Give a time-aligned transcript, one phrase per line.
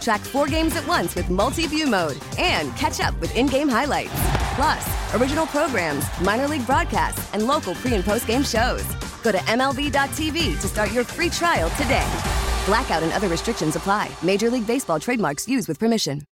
[0.00, 3.68] Track four games at once with multi view mode and catch up with in game
[3.68, 4.12] highlights.
[4.54, 8.84] Plus, original programs, minor league broadcasts, and local pre and post game shows.
[9.22, 12.06] Go to MLB.tv to start your free trial today.
[12.66, 14.10] Blackout and other restrictions apply.
[14.22, 16.22] Major League Baseball trademarks used with permission.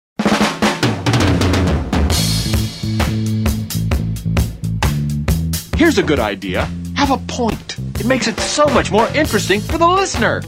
[5.77, 6.65] Here's a good idea.
[6.95, 7.77] Have a point.
[7.99, 10.41] It makes it so much more interesting for the listener.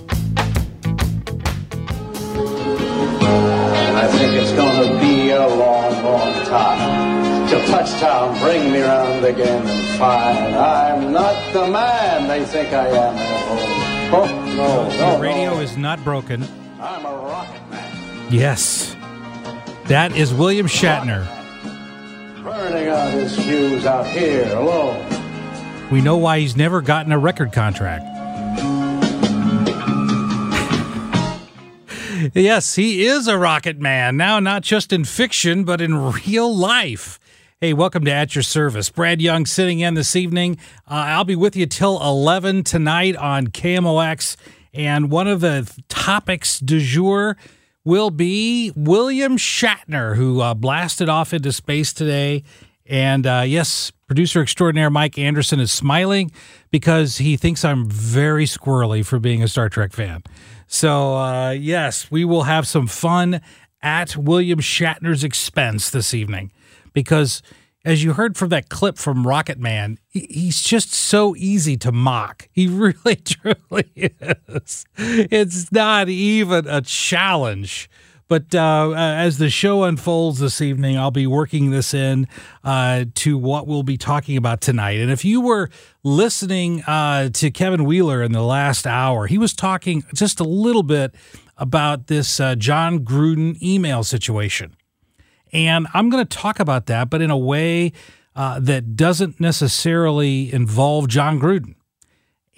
[4.20, 9.98] Think it's gonna be a long, long time till touchdown bring me round again and
[9.98, 14.14] find I'm not the man they think I am.
[14.14, 14.26] Oh
[14.58, 15.62] no, no, Your radio no.
[15.62, 16.44] is not broken.
[16.82, 18.94] I'm a rocket man, Yes.
[19.86, 21.26] That is William Shatner.
[22.44, 25.06] burning out his fuse out here alone.
[25.92, 28.04] We know why he's never gotten a record contract.
[32.34, 34.18] Yes, he is a rocket man.
[34.18, 37.20] Now, not just in fiction, but in real life.
[37.62, 38.90] Hey, welcome to At Your Service.
[38.90, 40.58] Brad Young sitting in this evening.
[40.90, 44.38] Uh, I'll be with you till 11 tonight on KMOX.
[44.74, 47.38] And one of the topics du jour
[47.84, 52.44] will be William Shatner, who uh, blasted off into space today.
[52.86, 56.32] And uh, yes, producer extraordinaire Mike Anderson is smiling
[56.72, 60.24] because he thinks I'm very squirrely for being a Star Trek fan.
[60.72, 63.42] So, uh, yes, we will have some fun
[63.82, 66.52] at William Shatner's expense this evening
[66.94, 67.42] because,
[67.84, 72.50] as you heard from that clip from Rocket Man, he's just so easy to mock.
[72.52, 74.86] He really, truly is.
[74.96, 77.90] It's not even a challenge.
[78.30, 82.28] But uh, as the show unfolds this evening, I'll be working this in
[82.64, 85.00] uh, to what we'll be talking about tonight.
[85.00, 85.72] And if you were
[86.04, 90.84] listening uh, to Kevin Wheeler in the last hour, he was talking just a little
[90.84, 91.16] bit
[91.58, 94.76] about this uh, Jon Gruden email situation.
[95.52, 97.94] And I'm going to talk about that, but in a way
[98.36, 101.74] uh, that doesn't necessarily involve Jon Gruden.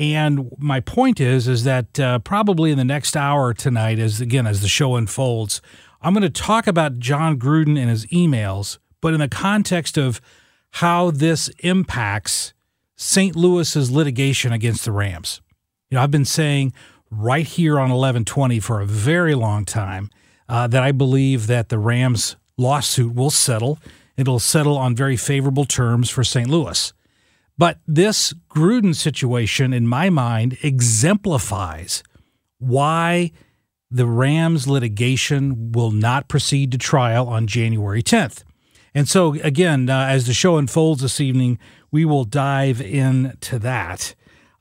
[0.02, 4.48] And my point is, is that uh, probably in the next hour tonight, as again
[4.48, 5.62] as the show unfolds,
[6.02, 10.20] I'm going to talk about Jon Gruden and his emails, but in the context of
[10.72, 12.54] how this impacts
[12.96, 13.36] St.
[13.36, 15.40] Louis's litigation against the Rams.
[15.92, 16.74] You know, I've been saying
[17.12, 20.10] right here on 1120 for a very long time
[20.50, 23.78] uh, that I believe that the Rams lawsuit will settle.
[24.18, 26.50] It'll settle on very favorable terms for St.
[26.50, 26.92] Louis.
[27.62, 32.02] But this Gruden situation, in my mind, exemplifies
[32.58, 33.34] why
[33.92, 38.44] the Rams litigation will not proceed to trial on January 10th.
[38.96, 41.60] And so, again, uh, as the show unfolds this evening,
[41.92, 44.16] we will dive into that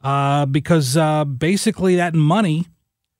[0.04, 2.66] uh, because uh, basically that money,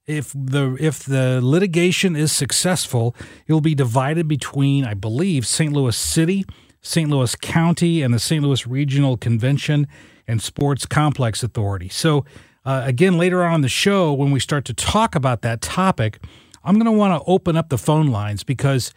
[0.06, 3.16] if the if the litigation is successful,
[3.46, 5.72] it will be divided between, I believe, St.
[5.72, 6.44] Louis City,
[6.80, 7.10] St.
[7.10, 8.42] Louis County, and the St.
[8.42, 9.86] Louis Regional Convention
[10.26, 11.88] and Sports Complex Authority.
[11.88, 12.24] So,
[12.64, 16.18] uh, again, later on in the show, when we start to talk about that topic,
[16.62, 18.92] I'm going to want to open up the phone lines because,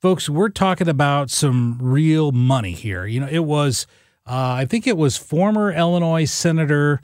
[0.00, 3.06] folks, we're talking about some real money here.
[3.06, 3.86] You know, it was,
[4.26, 7.00] uh, I think it was former Illinois Senator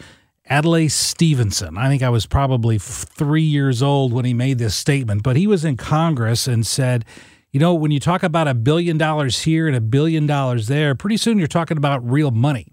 [0.48, 1.76] Adlai Stevenson.
[1.76, 5.46] I think I was probably three years old when he made this statement, but he
[5.46, 7.04] was in Congress and said,
[7.52, 10.94] you know, when you talk about a billion dollars here and a billion dollars there,
[10.94, 12.72] pretty soon you're talking about real money.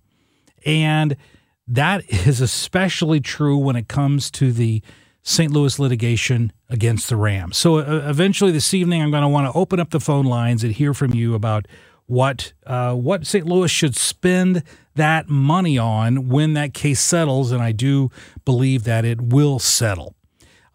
[0.66, 1.16] And
[1.68, 4.82] that is especially true when it comes to the
[5.22, 5.52] St.
[5.52, 7.58] Louis litigation against the Rams.
[7.58, 10.64] So uh, eventually this evening, I'm going to want to open up the phone lines
[10.64, 11.66] and hear from you about
[12.06, 13.46] what uh, what St.
[13.46, 14.64] Louis should spend
[14.96, 18.12] that money on when that case settles, and I do
[18.44, 20.14] believe that it will settle.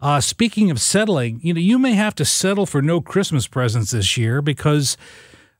[0.01, 3.91] Uh, speaking of settling, you know, you may have to settle for no Christmas presents
[3.91, 4.95] this year because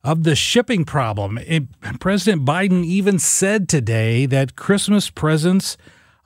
[0.02, 1.38] of the shipping problem.
[1.40, 1.64] It,
[2.00, 5.76] President Biden even said today that Christmas presents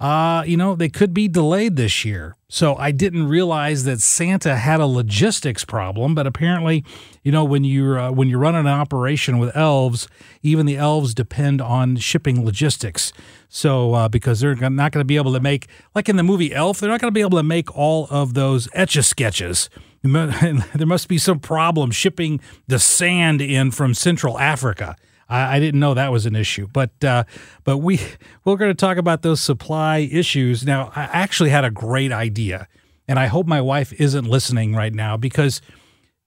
[0.04, 2.36] uh, you know, they could be delayed this year.
[2.50, 6.84] So I didn't realize that Santa had a logistics problem, but apparently,
[7.24, 10.10] you know, when you're uh, when you're running an operation with elves,
[10.42, 13.14] even the elves depend on shipping logistics.
[13.48, 16.54] So uh, because they're not going to be able to make like in the movie
[16.54, 19.70] Elf, they're not going to be able to make all of those etch a sketches.
[20.04, 24.98] There must be some problem shipping the sand in from Central Africa.
[25.30, 27.24] I, I didn't know that was an issue, but uh,
[27.64, 28.00] but we
[28.46, 30.66] we're going to talk about those supply issues.
[30.66, 32.68] Now, I actually had a great idea,
[33.08, 35.62] and I hope my wife isn't listening right now because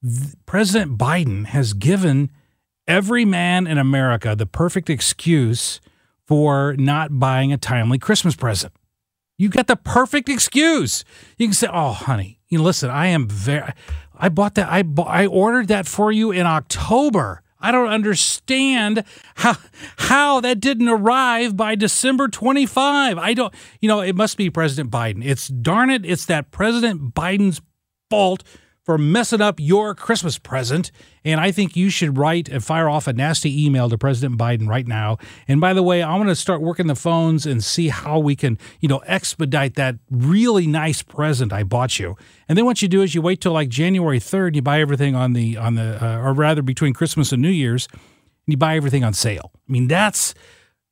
[0.02, 2.30] th- President Biden has given
[2.86, 5.80] every man in America the perfect excuse
[6.26, 8.72] for not buying a timely Christmas present.
[9.38, 11.04] You got the perfect excuse.
[11.36, 13.72] You can say, "Oh, honey, you know, listen, I am very.
[14.18, 14.70] I bought that.
[14.70, 19.02] I bought, I ordered that for you in October." I don't understand
[19.34, 19.56] how
[19.96, 23.18] how that didn't arrive by December 25.
[23.18, 25.24] I don't you know, it must be President Biden.
[25.24, 27.60] It's darn it, it's that President Biden's
[28.08, 28.44] fault
[28.86, 30.92] for messing up your Christmas present.
[31.24, 34.68] And I think you should write and fire off a nasty email to President Biden
[34.68, 35.18] right now.
[35.48, 38.36] And by the way, I'm going to start working the phones and see how we
[38.36, 42.16] can, you know, expedite that really nice present I bought you.
[42.48, 44.80] And then what you do is you wait till like January 3rd, and you buy
[44.80, 48.56] everything on the on the uh, or rather between Christmas and New Year's, and you
[48.56, 49.50] buy everything on sale.
[49.68, 50.32] I mean, that's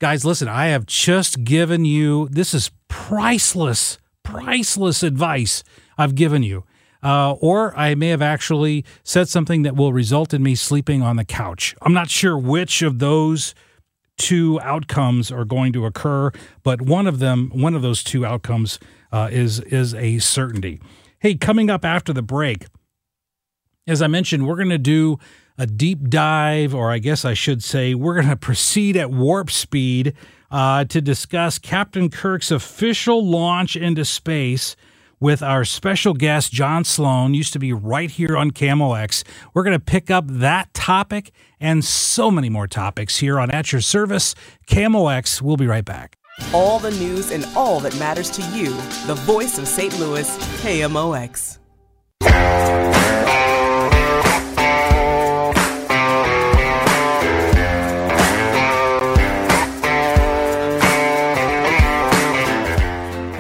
[0.01, 5.63] guys, listen, I have just given you this is priceless, priceless advice
[5.97, 6.65] I've given you
[7.05, 11.17] uh, or I may have actually said something that will result in me sleeping on
[11.17, 11.77] the couch.
[11.83, 13.55] I'm not sure which of those
[14.17, 18.79] two outcomes are going to occur, but one of them, one of those two outcomes,
[19.13, 20.81] uh, is is a certainty.
[21.19, 22.67] Hey, coming up after the break,
[23.87, 25.19] as I mentioned, we're going to do
[25.59, 29.51] a deep dive, or I guess I should say, we're going to proceed at warp
[29.51, 30.15] speed
[30.51, 34.75] uh, to discuss Captain Kirk's official launch into space
[35.25, 39.25] with our special guest, John Sloan, used to be right here on KMOX.
[39.55, 43.73] We're going to pick up that topic and so many more topics here on At
[43.73, 44.35] Your Service.
[44.67, 46.19] KMOX, we'll be right back.
[46.53, 48.67] All the news and all that matters to you.
[49.07, 49.99] The voice of St.
[49.99, 50.29] Louis,
[50.61, 51.59] KMOX.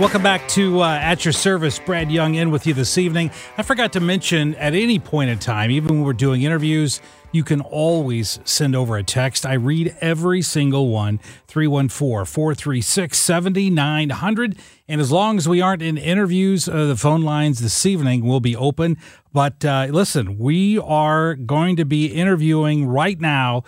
[0.05, 1.79] Welcome back to uh, At Your Service.
[1.79, 3.31] Brad Young in with you this evening.
[3.57, 7.01] I forgot to mention at any point in time, even when we're doing interviews,
[7.33, 9.47] you can always send over a text.
[9.47, 14.59] I read every single one 314 436 7900.
[14.89, 18.41] And as long as we aren't in interviews, uh, the phone lines this evening will
[18.41, 18.99] be open.
[19.33, 23.65] But uh, listen, we are going to be interviewing right now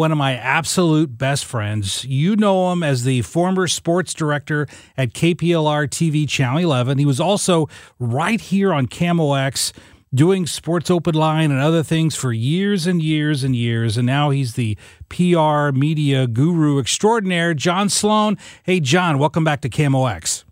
[0.00, 2.06] one of my absolute best friends.
[2.06, 4.66] You know him as the former sports director
[4.96, 6.96] at KPLR TV Channel 11.
[6.96, 7.68] He was also
[7.98, 9.74] right here on KMOX
[10.14, 13.98] doing Sports Open Line and other things for years and years and years.
[13.98, 14.78] And now he's the
[15.10, 18.38] PR media guru extraordinaire, John Sloan.
[18.62, 20.44] Hey, John, welcome back to KMOX.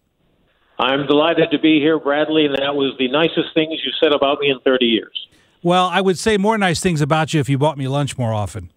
[0.79, 4.41] I'm delighted to be here, Bradley, and that was the nicest things you said about
[4.41, 5.27] me in 30 years.
[5.62, 8.35] Well, I would say more nice things about you if you bought me lunch more
[8.35, 8.71] often.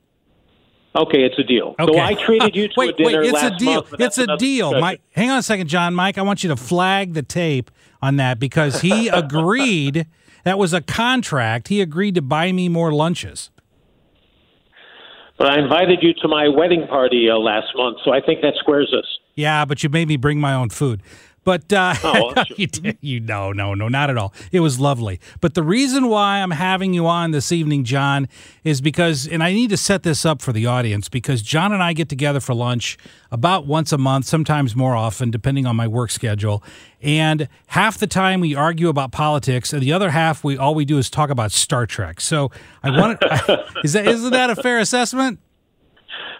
[0.94, 1.76] Okay, it's a deal.
[1.80, 1.94] Okay.
[1.94, 3.74] So I treated you to wait, a dinner wait, it's last a deal.
[3.74, 3.96] month.
[4.00, 4.70] It's a deal.
[4.72, 4.82] Discussion.
[4.82, 5.96] Mike, hang on a second, John.
[5.96, 7.72] Mike, I want you to flag the tape
[8.02, 10.06] on that because he agreed.
[10.44, 11.68] That was a contract.
[11.68, 13.52] He agreed to buy me more lunches.
[15.38, 18.54] But I invited you to my wedding party uh, last month, so I think that
[18.60, 19.06] squares us.
[19.36, 21.02] Yeah, but you made me bring my own food.
[21.44, 24.34] But uh, Oh, well, you, did- you no, no, no, not at all.
[24.52, 25.20] It was lovely.
[25.40, 28.28] But the reason why I'm having you on this evening, John,
[28.64, 31.82] is because, and I need to set this up for the audience because John and
[31.82, 32.98] I get together for lunch
[33.32, 36.64] about once a month, sometimes more often, depending on my work schedule.
[37.02, 40.86] And half the time we argue about politics, and the other half we all we
[40.86, 42.22] do is talk about Star Trek.
[42.22, 42.52] So
[42.84, 43.20] I want
[43.84, 45.40] is that isn't that a fair assessment?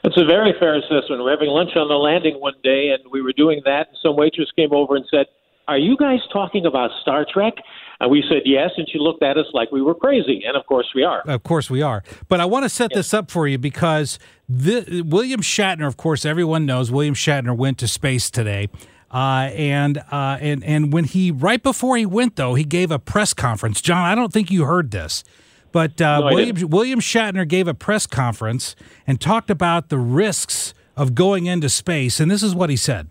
[0.04, 1.20] It's a very fair assessment.
[1.20, 3.90] We We're having lunch on the landing one day, and we were doing that.
[3.90, 5.28] And some waitress came over and said,
[5.68, 7.54] "Are you guys talking about Star Trek?"
[8.00, 10.66] And we said yes, and she looked at us like we were crazy, and of
[10.66, 11.22] course we are.
[11.28, 12.04] Of course we are.
[12.28, 14.18] But I want to set this up for you because
[14.50, 18.70] the, William Shatner, of course, everyone knows William Shatner went to space today.
[19.12, 22.98] Uh, and uh, and and when he right before he went though he gave a
[22.98, 23.82] press conference.
[23.82, 25.24] John, I don't think you heard this,
[25.72, 26.70] but uh, No, William.
[26.70, 28.76] William Shatner gave a press conference
[29.08, 32.20] and talked about the risks of going into space.
[32.20, 33.10] And this is what he said.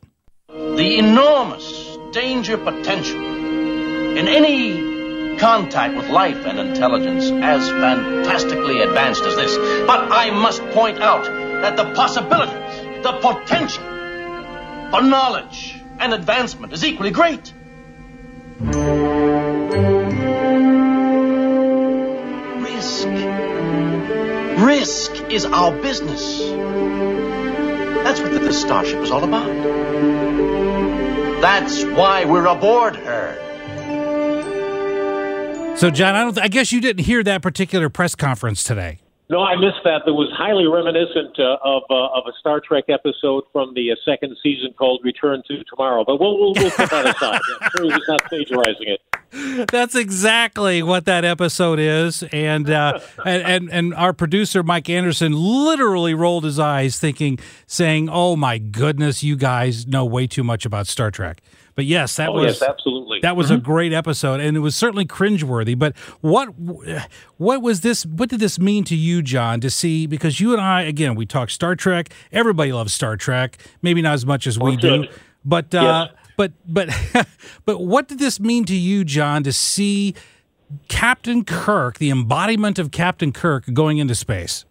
[0.48, 9.36] the enormous danger potential in any contact with life and intelligence as fantastically advanced as
[9.36, 9.56] this.
[9.86, 13.84] But I must point out that the possibilities, the potential
[14.90, 17.54] for knowledge and advancement is equally great.
[24.80, 26.38] Risk is our business.
[28.02, 29.46] That's what this starship is all about.
[31.42, 33.36] That's why we're aboard her.
[35.76, 36.38] So, John, I don't.
[36.38, 39.00] I guess you didn't hear that particular press conference today.
[39.30, 40.02] No, I missed that.
[40.06, 43.94] That was highly reminiscent uh, of uh, of a Star Trek episode from the uh,
[44.04, 46.04] second season called Return to Tomorrow.
[46.04, 47.40] But we'll we'll, we'll put that aside.
[47.60, 49.00] I'm sure not plagiarizing it.
[49.70, 55.32] That's exactly what that episode is, and, uh, and and and our producer Mike Anderson
[55.32, 60.66] literally rolled his eyes, thinking, saying, "Oh my goodness, you guys know way too much
[60.66, 61.40] about Star Trek."
[61.74, 63.20] But yes, that oh, was yes, absolutely.
[63.22, 63.56] that was mm-hmm.
[63.56, 65.78] a great episode, and it was certainly cringeworthy.
[65.78, 66.48] But what
[67.36, 68.04] what was this?
[68.04, 69.60] What did this mean to you, John?
[69.60, 72.12] To see because you and I again we talk Star Trek.
[72.32, 75.06] Everybody loves Star Trek, maybe not as much as we do,
[75.44, 75.74] but.
[75.74, 76.16] Uh, yes.
[76.36, 76.88] But but
[77.66, 80.14] but what did this mean to you, John, to see
[80.88, 84.64] Captain Kirk, the embodiment of Captain Kirk, going into space?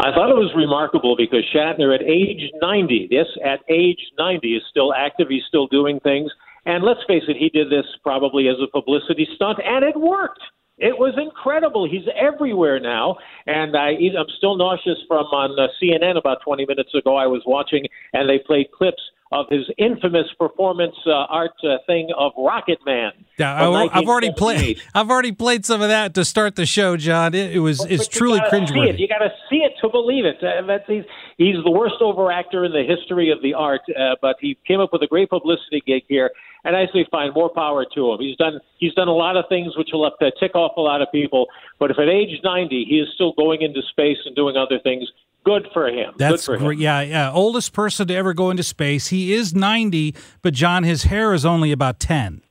[0.00, 4.62] I thought it was remarkable because Shatner, at age 90, yes, at age 90, is
[4.70, 5.28] still active.
[5.28, 6.30] He's still doing things.
[6.64, 10.40] And let's face it, he did this probably as a publicity stunt, and it worked.
[10.78, 11.88] It was incredible.
[11.88, 13.16] He's everywhere now,
[13.46, 17.16] and I, I'm still nauseous from on uh, CNN about 20 minutes ago.
[17.16, 19.02] I was watching, and they played clips
[19.32, 23.12] of his infamous performance uh, art uh, thing of Rocket Man.
[23.38, 24.82] Yeah, I, have already played.
[24.94, 27.34] I've already played some of that to start the show, John.
[27.34, 28.98] It, it was but, it's but truly cringeworthy.
[28.98, 30.42] You got to see it to believe it.
[30.42, 31.04] Uh, he's,
[31.38, 34.80] he's the worst over actor in the history of the art, uh, but he came
[34.80, 36.32] up with a great publicity gig here,
[36.64, 38.18] and I say, fine, more power to him.
[38.20, 40.80] He's done he's done a lot of things which will have to tick off a
[40.80, 41.46] lot of people,
[41.78, 45.08] but if at age 90 he is still going into space and doing other things,
[45.44, 46.14] Good for him.
[46.18, 46.78] That's Good for great.
[46.78, 46.82] Him.
[46.82, 47.32] Yeah, yeah.
[47.32, 49.08] Oldest person to ever go into space.
[49.08, 52.42] He is 90, but John, his hair is only about 10.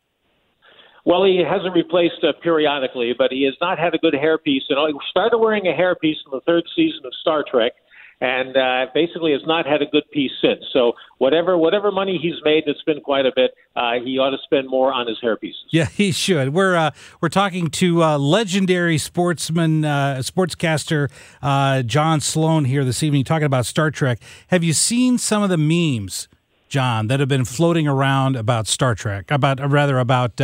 [1.06, 4.64] Well, he hasn't replaced uh, periodically, but he has not had a good hairpiece.
[4.70, 7.74] And he started wearing a hairpiece in the third season of Star Trek,
[8.22, 10.64] and uh, basically has not had a good piece since.
[10.74, 13.52] So whatever whatever money he's made, it's been quite a bit.
[13.76, 15.54] Uh, he ought to spend more on his hairpieces.
[15.70, 16.54] Yeah, he should.
[16.54, 21.10] We're uh, we're talking to uh, legendary sportsman, uh, sportscaster
[21.42, 24.20] uh, John Sloan here this evening, talking about Star Trek.
[24.48, 26.28] Have you seen some of the memes?
[26.68, 30.40] John, that have been floating around about Star Trek, about rather about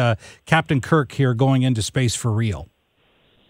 [0.48, 2.68] Captain Kirk here going into space for real.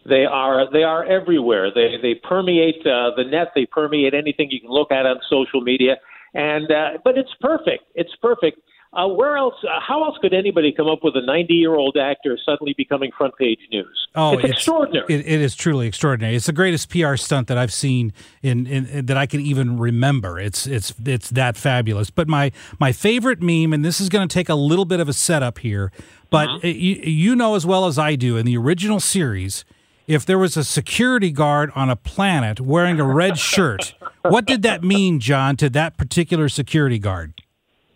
[0.07, 1.71] They are they are everywhere.
[1.73, 3.49] They they permeate uh, the net.
[3.55, 5.95] They permeate anything you can look at on social media.
[6.33, 7.85] And uh, but it's perfect.
[7.95, 8.59] It's perfect.
[8.93, 9.55] Uh, where else?
[9.63, 13.11] Uh, how else could anybody come up with a 90 year old actor suddenly becoming
[13.17, 14.07] front page news?
[14.15, 15.05] Oh, it's, it's extraordinary.
[15.09, 16.35] It, it is truly extraordinary.
[16.35, 19.77] It's the greatest PR stunt that I've seen in, in, in, that I can even
[19.77, 20.39] remember.
[20.39, 22.09] It's it's it's that fabulous.
[22.09, 25.09] But my my favorite meme, and this is going to take a little bit of
[25.09, 25.91] a setup here,
[26.29, 26.67] but Uh-huh.
[26.67, 29.65] you, you know as well as I do in the original series.
[30.07, 34.61] If there was a security guard on a planet wearing a red shirt, what did
[34.61, 37.33] that mean, John, to that particular security guard?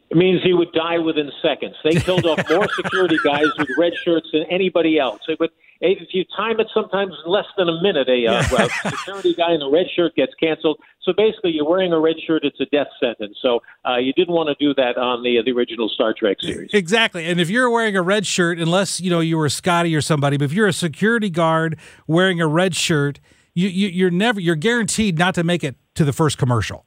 [0.09, 1.75] It means he would die within seconds.
[1.83, 5.21] They killed off more security guys with red shirts than anybody else.
[5.27, 5.51] Would,
[5.81, 9.61] if you time it, sometimes less than a minute, a, uh, a security guy in
[9.61, 10.79] a red shirt gets canceled.
[11.03, 13.37] So basically, you're wearing a red shirt; it's a death sentence.
[13.41, 16.71] So uh, you didn't want to do that on the the original Star Trek series.
[16.73, 17.25] Exactly.
[17.25, 20.37] And if you're wearing a red shirt, unless you know you were Scotty or somebody,
[20.37, 23.19] but if you're a security guard wearing a red shirt,
[23.53, 26.85] you, you you're never you're guaranteed not to make it to the first commercial.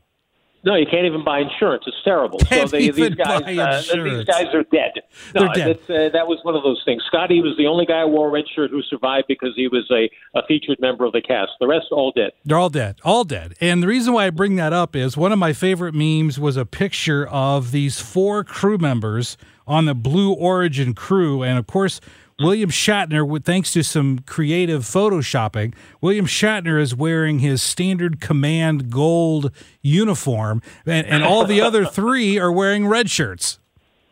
[0.65, 1.85] No, you can't even buy insurance.
[1.87, 2.39] It's terrible.
[2.39, 4.93] Can't so they, these guys, buy uh, these guys are dead.
[5.35, 5.79] No, They're dead.
[5.87, 7.03] that's, Uh, that was one of those things.
[7.07, 9.91] Scotty was the only guy who wore a red shirt who survived because he was
[9.91, 11.53] a, a featured member of the cast.
[11.59, 12.31] The rest all dead.
[12.45, 13.55] They're all dead, all dead.
[13.61, 16.57] And the reason why I bring that up is one of my favorite memes was
[16.57, 22.01] a picture of these four crew members on the Blue Origin crew, and of course.
[22.41, 29.51] William Shatner, thanks to some creative photoshopping, William Shatner is wearing his standard command gold
[29.83, 33.59] uniform, and, and all the other three are wearing red shirts.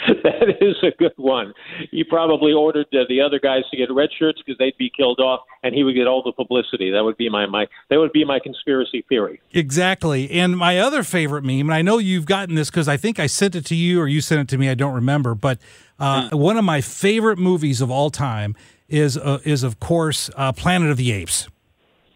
[0.23, 1.53] that is a good one.
[1.91, 5.21] He probably ordered uh, the other guys to get red shirts because they'd be killed
[5.21, 6.91] off, and he would get all the publicity.
[6.91, 9.41] That would be my my that would be my conspiracy theory.
[9.53, 10.31] Exactly.
[10.31, 13.27] And my other favorite meme, and I know you've gotten this because I think I
[13.27, 14.69] sent it to you or you sent it to me.
[14.69, 15.59] I don't remember, but
[15.99, 18.57] uh, one of my favorite movies of all time
[18.89, 21.49] is uh, is of course uh, Planet of the Apes.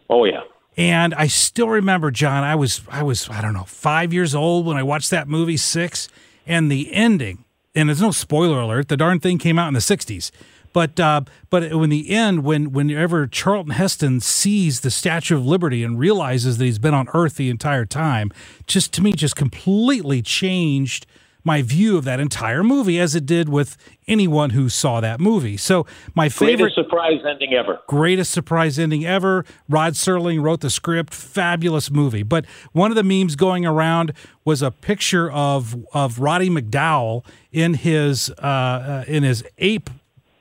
[0.09, 0.41] Oh yeah.
[0.77, 2.43] And I still remember, John.
[2.43, 5.57] I was I was I don't know five years old when I watched that movie
[5.57, 6.07] six,
[6.45, 7.43] and the ending.
[7.75, 8.87] And there's no spoiler alert.
[8.87, 10.31] The darn thing came out in the '60s,
[10.73, 15.83] But uh, but in the end, when whenever Charlton Heston sees the Statue of Liberty
[15.83, 18.31] and realizes that he's been on Earth the entire time,
[18.65, 21.05] just to me, just completely changed
[21.43, 23.77] my view of that entire movie as it did with
[24.07, 25.57] anyone who saw that movie.
[25.57, 27.79] So my favorite greatest surprise ending ever.
[27.87, 29.45] Greatest surprise ending ever.
[29.67, 31.13] Rod Serling wrote the script.
[31.13, 32.23] Fabulous movie.
[32.23, 37.75] But one of the memes going around was a picture of of Roddy McDowall in
[37.75, 39.89] his uh, uh, in his ape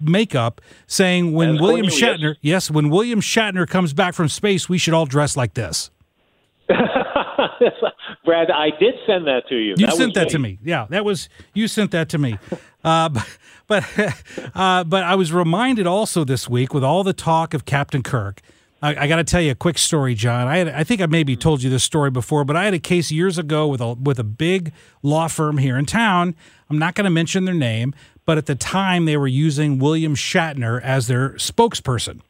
[0.01, 2.21] makeup saying when As William Cornelius.
[2.21, 5.91] Shatner yes when William Shatner comes back from space we should all dress like this.
[8.25, 9.75] Brad, I did send that to you.
[9.77, 10.59] You That sent that to me.
[10.63, 12.39] Yeah, that was you sent that to me.
[12.85, 13.39] Uh, but
[13.69, 13.85] but,
[14.55, 18.41] uh, but I was reminded also this week with all the talk of Captain Kirk.
[18.81, 20.47] I, I got to tell you a quick story, John.
[20.47, 22.79] I had, I think I maybe told you this story before, but I had a
[22.79, 24.73] case years ago with a with a big
[25.03, 26.35] law firm here in town.
[26.71, 30.15] I'm not going to mention their name, but at the time they were using William
[30.15, 32.21] Shatner as their spokesperson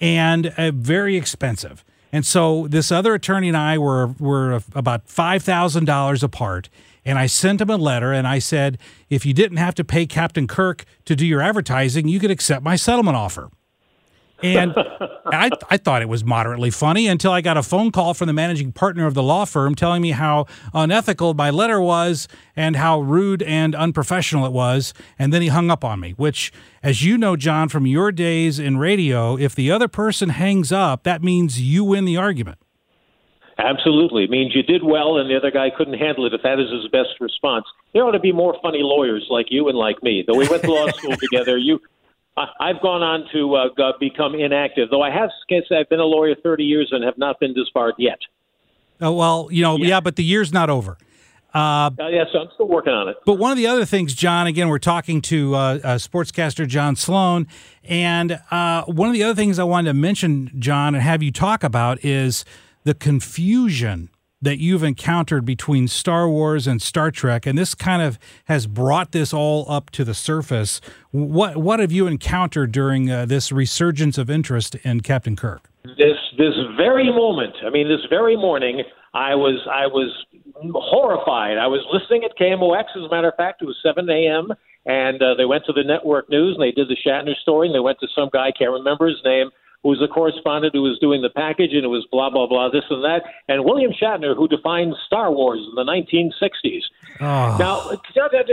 [0.00, 1.84] and uh, very expensive.
[2.12, 6.68] And so this other attorney and I were were about five thousand dollars apart.
[7.04, 8.78] And I sent him a letter and I said,
[9.10, 12.62] if you didn't have to pay Captain Kirk to do your advertising, you could accept
[12.62, 13.50] my settlement offer.
[14.42, 14.74] And
[15.26, 18.32] I, I thought it was moderately funny until I got a phone call from the
[18.32, 23.00] managing partner of the law firm telling me how unethical my letter was and how
[23.00, 24.92] rude and unprofessional it was.
[25.18, 28.58] And then he hung up on me, which, as you know, John, from your days
[28.58, 32.58] in radio, if the other person hangs up, that means you win the argument.
[33.58, 34.24] Absolutely.
[34.24, 36.70] It means you did well and the other guy couldn't handle it if that is
[36.70, 37.64] his best response.
[37.92, 40.24] There ought to be more funny lawyers like you and like me.
[40.26, 41.80] Though we went to law school together, you
[42.36, 45.30] I've gone on to uh, become inactive, though I have
[45.70, 48.18] I've been a lawyer 30 years and have not been disbarred yet.
[49.00, 50.96] Oh, well, you know, yeah, but the year's not over.
[51.54, 53.16] Uh, Uh, yeah, so I'm still working on it.
[53.26, 56.96] But one of the other things, John, again, we're talking to uh, uh, sportscaster John
[56.96, 57.46] Sloan,
[57.84, 61.30] and uh, one of the other things I wanted to mention, John, and have you
[61.30, 62.46] talk about is
[62.84, 64.08] the confusion
[64.42, 69.12] that you've encountered between Star Wars and Star Trek, and this kind of has brought
[69.12, 70.80] this all up to the surface.
[71.12, 75.70] What what have you encountered during uh, this resurgence of interest in Captain Kirk?
[75.84, 78.82] This this very moment, I mean, this very morning,
[79.14, 80.10] I was I was
[80.74, 81.58] horrified.
[81.58, 82.96] I was listening at KMOX.
[82.96, 84.48] As a matter of fact, it was 7 a.m.
[84.86, 87.68] and uh, they went to the network news and they did the Shatner story.
[87.68, 89.50] And they went to some guy, I can't remember his name,
[89.82, 92.70] who was a correspondent who was doing the package, and it was blah blah blah,
[92.70, 93.22] this and that.
[93.48, 96.82] And William Shatner, who defined Star Wars in the 1960s.
[97.20, 97.56] Oh.
[97.58, 97.90] Now,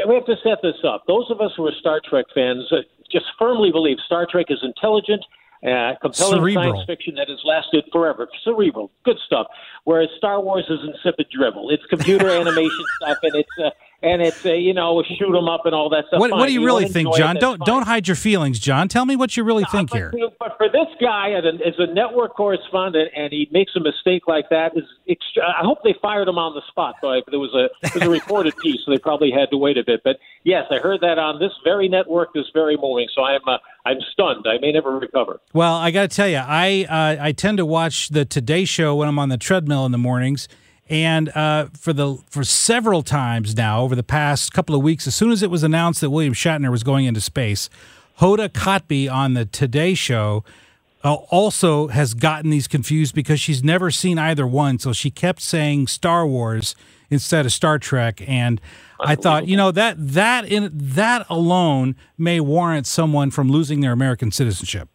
[0.08, 1.06] we have to set this up.
[1.08, 2.78] Those of us who are Star Trek fans uh,
[3.12, 5.24] just firmly believe Star Trek is intelligent,
[5.64, 6.74] uh, compelling Cerebral.
[6.74, 8.28] science fiction that has lasted forever.
[8.44, 9.48] Cerebral, good stuff.
[9.84, 11.70] Whereas Star Wars is insipid dribble.
[11.70, 13.70] It's computer animation stuff, and it's uh,
[14.02, 16.20] and it's a you know shoot 'em up and all that stuff.
[16.20, 17.36] What, what do you You really think, enjoy it, John?
[17.36, 17.66] Don't fine.
[17.66, 18.88] don't hide your feelings, John.
[18.88, 20.14] Tell me what you really think but, here.
[20.40, 21.44] But for this guy, as
[21.78, 24.84] a, network correspondent, and he makes a mistake like that, is
[25.38, 26.96] I hope they fired him on the spot.
[27.02, 29.78] Though there was a it was a reported piece, so they probably had to wait
[29.78, 30.02] a bit.
[30.04, 33.08] But yes, I heard that on this very network this very morning.
[33.14, 34.46] So I'm uh, I'm stunned.
[34.48, 35.40] I may never recover.
[35.54, 38.96] Well, I got to tell you, I uh, I tend to watch the Today Show
[38.96, 40.48] when I'm on the treadmill in the mornings,
[40.90, 45.16] and uh, for the for several times now over the past couple of weeks, as
[45.16, 47.70] soon as it was announced that William Shatner was going into space,
[48.20, 50.44] Hoda Kotb on the Today Show
[51.04, 55.42] uh, also has gotten these confused because she's never seen either one, so she kept
[55.42, 56.76] saying Star Wars
[57.10, 58.60] instead of Star Trek, and
[59.00, 63.92] I thought, you know that that in that alone may warrant someone from losing their
[63.92, 64.90] American citizenship.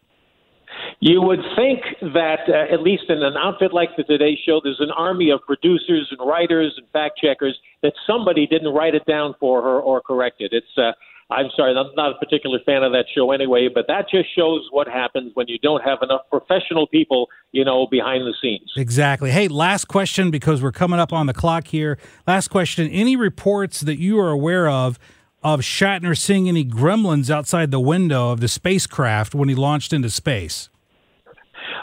[1.05, 1.81] You would think
[2.15, 5.39] that, uh, at least in an outfit like the Today Show, there's an army of
[5.45, 10.01] producers and writers and fact checkers that somebody didn't write it down for her or
[10.01, 10.51] correct it.
[10.51, 10.93] It's, uh,
[11.31, 14.67] I'm sorry, I'm not a particular fan of that show anyway, but that just shows
[14.71, 18.73] what happens when you don't have enough professional people, you know, behind the scenes.
[18.75, 19.29] Exactly.
[19.29, 21.99] Hey, last question because we're coming up on the clock here.
[22.25, 22.89] Last question.
[22.89, 24.97] Any reports that you are aware of
[25.43, 30.09] of Shatner seeing any gremlins outside the window of the spacecraft when he launched into
[30.09, 30.69] space?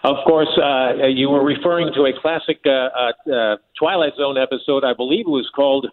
[0.05, 4.83] Of course, uh, you were referring to a classic uh, uh, uh, Twilight Zone episode.
[4.85, 5.87] I believe it was called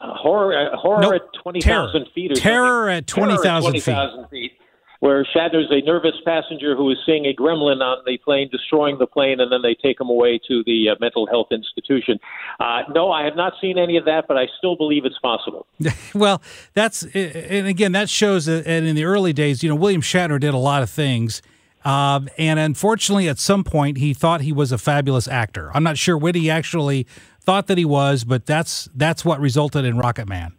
[0.00, 1.14] uh, Horror, uh, Horror Nope.
[1.14, 2.04] at 20,000 Terror.
[2.14, 2.96] feet or Terror something.
[2.96, 3.84] at 20,000 feet.
[3.84, 4.52] 20,000 feet.
[5.00, 9.06] Where Shatner's a nervous passenger who is seeing a gremlin on the plane, destroying the
[9.06, 12.18] plane, and then they take him away to the uh, mental health institution.
[12.58, 15.66] Uh, no, I have not seen any of that, but I still believe it's possible.
[16.14, 16.40] well,
[16.72, 20.54] that's and again that shows that in the early days, you know, William Shatner did
[20.54, 21.42] a lot of things.
[21.84, 25.70] Um, and unfortunately, at some point, he thought he was a fabulous actor.
[25.74, 27.06] I'm not sure what he actually
[27.40, 30.54] thought that he was, but that's that's what resulted in Rocket Man.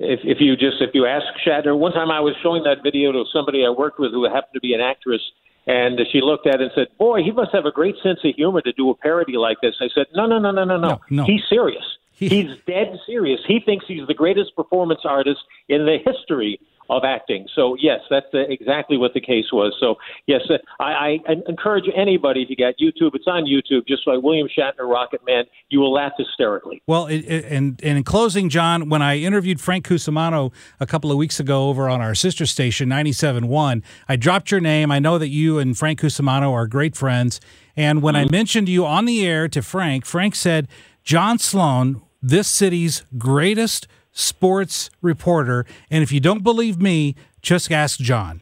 [0.00, 3.12] if if you just if you ask Shatner, one time I was showing that video
[3.12, 5.20] to somebody I worked with who happened to be an actress,
[5.66, 8.34] and she looked at it and said, "Boy, he must have a great sense of
[8.34, 10.88] humor to do a parody like this." I said, "No, no, no, no, no, no.
[10.88, 11.24] No, no.
[11.24, 11.84] He's serious.
[12.28, 13.40] He's dead serious.
[13.46, 17.46] He thinks he's the greatest performance artist in the history of acting.
[17.54, 19.72] So yes, that's uh, exactly what the case was.
[19.78, 19.94] So
[20.26, 23.14] yes, uh, I, I encourage anybody to get YouTube.
[23.14, 23.86] It's on YouTube.
[23.86, 25.44] Just like William Shatner, Rocket Man.
[25.68, 26.82] You will laugh hysterically.
[26.88, 31.12] Well, it, it, and, and in closing, John, when I interviewed Frank Cusimano a couple
[31.12, 34.90] of weeks ago over on our sister station, 97.1, I dropped your name.
[34.90, 37.40] I know that you and Frank Cusimano are great friends.
[37.76, 40.66] And when I mentioned you on the air to Frank, Frank said,
[41.04, 45.64] John Sloan, this city's greatest sports reporter.
[45.90, 48.40] And if you don't believe me, just ask John.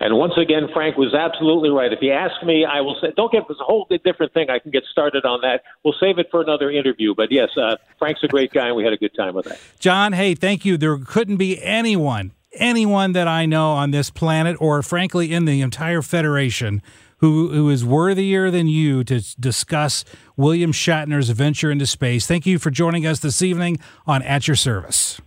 [0.00, 1.92] And once again, Frank was absolutely right.
[1.92, 4.48] If you ask me, I will say, don't get this a whole different thing.
[4.48, 5.62] I can get started on that.
[5.82, 7.16] We'll save it for another interview.
[7.16, 9.58] But yes, uh, Frank's a great guy, and we had a good time with that.
[9.80, 10.76] John, hey, thank you.
[10.76, 15.60] There couldn't be anyone, anyone that I know on this planet, or frankly, in the
[15.62, 16.80] entire Federation,
[17.18, 20.04] who, who is worthier than you to discuss
[20.36, 22.26] William Shatner's venture into space.
[22.26, 25.20] Thank you for joining us this evening on At Your Service.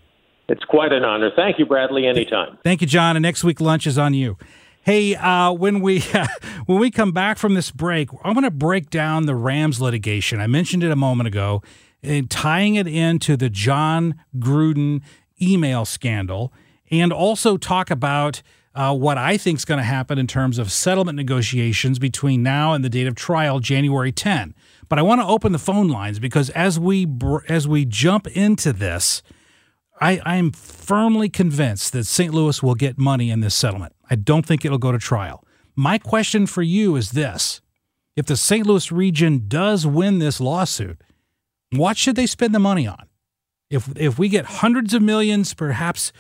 [0.47, 1.31] It's quite an honor.
[1.35, 2.07] Thank you, Bradley.
[2.07, 2.57] Anytime.
[2.63, 3.15] Thank you, John.
[3.15, 4.37] And next week lunch is on you.
[4.83, 6.01] Hey, uh, when we
[6.65, 10.41] when we come back from this break, I'm going to break down the Rams litigation.
[10.41, 11.61] I mentioned it a moment ago,
[12.01, 15.01] and tying it into the Jon Gruden
[15.41, 16.51] email scandal,
[16.89, 18.41] and also talk about
[18.73, 22.73] uh, what I think is going to happen in terms of settlement negotiations between now
[22.73, 24.55] and the date of trial, January 10.
[24.87, 27.07] But I want to open the phone lines because as we
[27.49, 29.21] as we jump into this,
[29.99, 32.33] I, I am firmly convinced that St.
[32.33, 33.93] Louis will get money in this settlement.
[34.09, 35.45] I don't think it'll go to trial.
[35.75, 37.61] My question for you is this:
[38.15, 38.65] If the St.
[38.65, 41.01] Louis region does win this lawsuit,
[41.71, 43.05] what should they spend the money on?
[43.69, 46.11] If if we get hundreds of millions, perhaps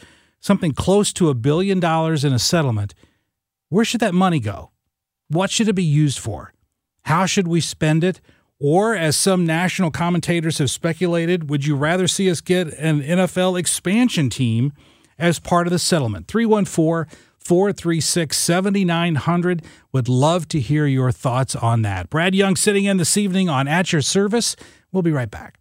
[0.41, 2.93] something close to a billion dollars in a settlement,
[3.69, 4.71] where should that money go?
[5.29, 6.53] What should it be used for?
[7.03, 8.19] How should we spend it?
[8.59, 13.57] Or, as some national commentators have speculated, would you rather see us get an NFL
[13.57, 14.73] expansion team
[15.17, 16.27] as part of the settlement?
[16.27, 19.63] 314 436 7900.
[19.93, 22.11] Would love to hear your thoughts on that.
[22.11, 24.55] Brad Young sitting in this evening on At Your Service.
[24.91, 25.60] We'll be right back.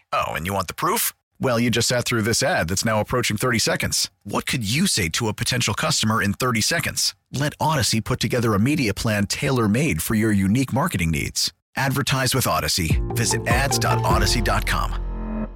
[0.13, 1.13] Oh, and you want the proof?
[1.39, 4.09] Well, you just sat through this ad that's now approaching 30 seconds.
[4.23, 7.15] What could you say to a potential customer in 30 seconds?
[7.31, 11.53] Let Audacy put together a media plan tailor made for your unique marketing needs.
[11.75, 12.99] Advertise with Audacy.
[13.15, 15.47] Visit ads.audacy.com.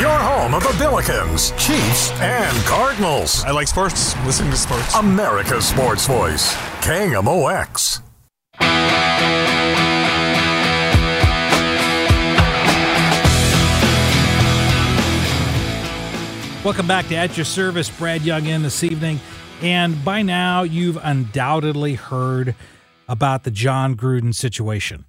[0.00, 3.44] Your home of the Billikens, Chiefs, and Cardinals.
[3.44, 4.94] I like sports, listening to sports.
[4.96, 8.00] America's sports voice, KMOX.
[16.64, 17.90] Welcome back to At Your Service.
[17.90, 19.18] Brad Young in this evening.
[19.62, 22.54] And by now, you've undoubtedly heard
[23.08, 25.06] about the Jon Gruden situation.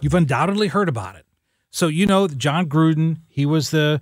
[0.00, 1.24] You've undoubtedly heard about it.
[1.70, 4.00] So you know Jon Gruden, he was the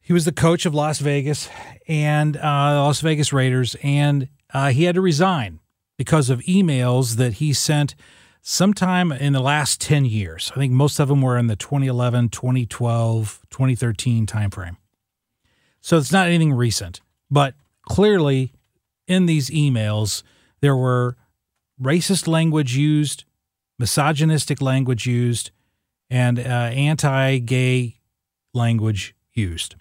[0.00, 1.50] he was the coach of Las Vegas
[1.86, 5.60] and uh, Las Vegas Raiders, and uh, he had to resign
[5.98, 7.94] because of emails that he sent
[8.40, 10.50] sometime in the last 10 years.
[10.54, 14.78] I think most of them were in the 2011, 2012, 2013 timeframe.
[15.80, 18.52] So it's not anything recent, but clearly
[19.06, 20.22] in these emails,
[20.60, 21.16] there were
[21.80, 23.24] racist language used,
[23.78, 25.50] misogynistic language used,
[26.10, 28.00] and uh, anti gay
[28.52, 29.76] language used.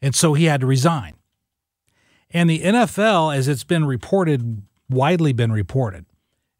[0.00, 1.14] And so he had to resign.
[2.30, 6.04] And the NFL, as it's been reported, widely been reported,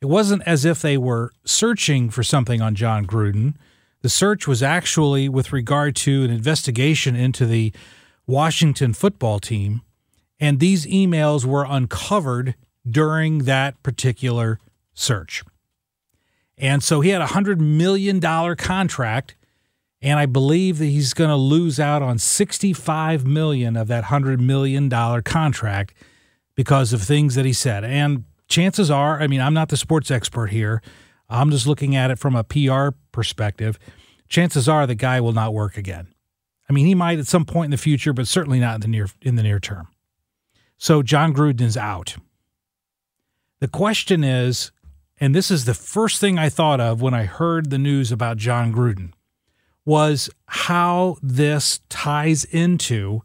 [0.00, 3.54] it wasn't as if they were searching for something on Jon Gruden.
[4.00, 7.72] The search was actually with regard to an investigation into the
[8.28, 9.80] Washington football team.
[10.38, 12.54] And these emails were uncovered
[12.88, 14.60] during that particular
[14.94, 15.42] search.
[16.56, 18.20] And so he had a $100 million
[18.56, 19.34] contract.
[20.00, 24.40] And I believe that he's going to lose out on 65 million of that 100
[24.40, 25.94] million dollar contract
[26.54, 27.82] because of things that he said.
[27.82, 30.82] And chances are, I mean, I'm not the sports expert here.
[31.28, 33.78] I'm just looking at it from a PR perspective.
[34.28, 36.08] Chances are the guy will not work again.
[36.68, 38.88] I mean, he might at some point in the future, but certainly not in the
[38.88, 39.88] near in the near term.
[40.76, 42.16] So Jon Gruden's out.
[43.60, 44.70] The question is,
[45.18, 48.36] and this is the first thing I thought of when I heard the news about
[48.36, 49.12] Jon Gruden,
[49.84, 53.22] was how this ties into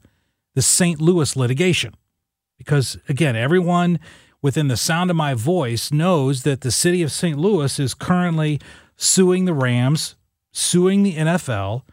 [0.55, 0.99] the St.
[1.01, 1.93] Louis litigation.
[2.57, 3.99] Because again, everyone
[4.41, 7.37] within the sound of my voice knows that the city of St.
[7.37, 8.59] Louis is currently
[8.95, 10.15] suing the Rams,
[10.51, 11.83] suing the NFL,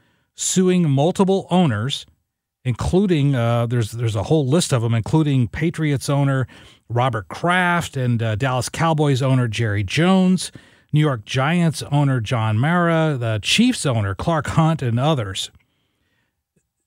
[0.40, 2.06] suing multiple owners,
[2.64, 6.46] including uh, there's there's a whole list of them, including Patriots owner
[6.88, 10.50] Robert Kraft and uh, Dallas Cowboys owner Jerry Jones,
[10.92, 15.50] New York Giants owner John Mara, the Chiefs owner Clark Hunt, and others.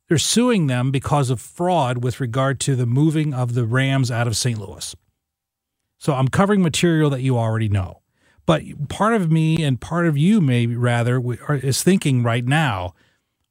[0.10, 4.28] They're suing them because of fraud with regard to the moving of the Rams out
[4.28, 4.60] of St.
[4.60, 4.96] Louis.
[5.98, 8.02] So I'm covering material that you already know.
[8.46, 11.22] But part of me and part of you, maybe rather,
[11.56, 12.94] is thinking right now,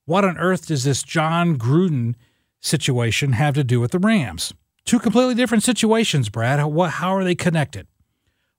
[0.04, 2.14] what on earth does this Jon Gruden
[2.60, 4.52] situation have to do with the Rams?
[4.84, 6.58] Two completely different situations, Brad.
[6.58, 7.86] How, how are they connected?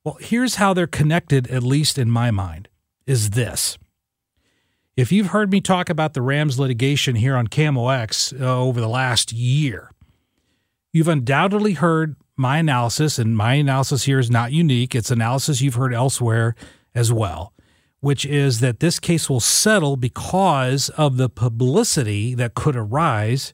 [0.03, 2.67] Well, here's how they're connected, at least in my mind,
[3.05, 3.77] is this.
[4.95, 8.87] If you've heard me talk about the Rams litigation here on KMOX uh, over the
[8.87, 9.89] last year,
[10.91, 14.93] you've undoubtedly heard my analysis, and my analysis here is not unique.
[14.93, 16.55] It's analysis you've heard elsewhere
[16.93, 17.53] as well,
[18.03, 23.53] which is that this case will settle because of the publicity that could arise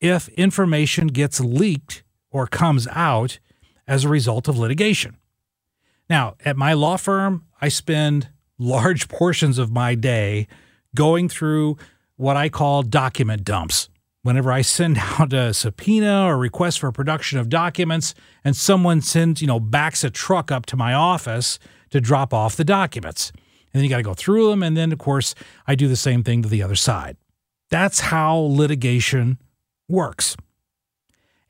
[0.00, 2.02] if information gets leaked
[2.32, 3.38] or comes out
[3.86, 5.16] as a result of litigation.
[6.08, 10.48] Now, at my law firm, I spend large portions of my day
[10.96, 11.78] going through
[12.16, 13.88] what I call document dumps
[14.22, 19.40] whenever I send out a subpoena or request for production of documents and someone sends,
[19.40, 23.30] you know, backs a truck up to my office to drop off the documents.
[23.72, 24.62] And then you got to go through them.
[24.62, 25.34] And then, of course,
[25.66, 27.16] I do the same thing to the other side.
[27.70, 29.38] That's how litigation
[29.88, 30.36] works.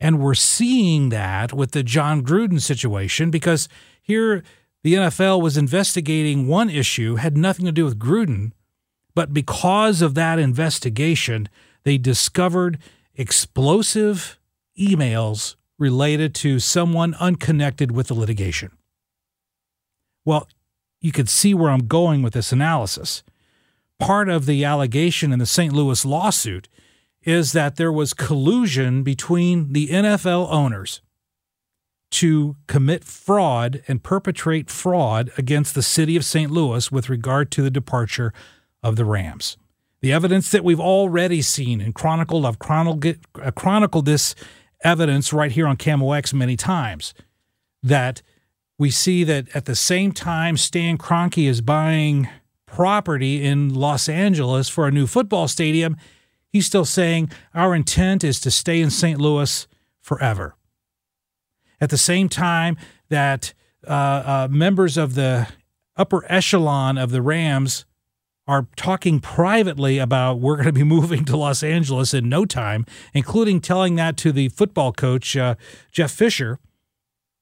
[0.00, 3.68] And we're seeing that with the Jon Gruden situation because
[4.02, 4.42] here
[4.82, 8.52] the NFL was investigating one issue, had nothing to do with Gruden,
[9.14, 11.48] but because of that investigation,
[11.82, 12.78] they discovered
[13.14, 14.38] explosive
[14.78, 18.70] emails related to someone unconnected with the litigation.
[20.24, 20.48] Well,
[21.00, 23.22] you could see where I'm going with this analysis.
[23.98, 25.72] Part of the allegation in the St.
[25.72, 26.68] Louis lawsuit
[27.22, 31.02] is that there was collusion between the NFL owners
[32.10, 36.50] to commit fraud and perpetrate fraud against the city of St.
[36.50, 38.32] Louis with regard to the departure
[38.82, 39.56] of the Rams.
[40.00, 44.34] The evidence that we've already seen and chronicled, I've chronicled, uh, chronicled this
[44.82, 47.12] evidence right here on KMOX many times,
[47.82, 48.22] that
[48.80, 52.30] we see that at the same time Stan Kroenke is buying
[52.64, 55.98] property in Los Angeles for a new football stadium,
[56.48, 59.20] he's still saying our intent is to stay in St.
[59.20, 59.68] Louis
[60.00, 60.54] forever.
[61.78, 62.78] At the same time
[63.10, 63.52] that
[63.86, 65.48] uh, uh, members of the
[65.94, 67.84] upper echelon of the Rams
[68.48, 72.86] are talking privately about we're going to be moving to Los Angeles in no time,
[73.12, 75.56] including telling that to the football coach, uh,
[75.92, 76.58] Jeff Fisher.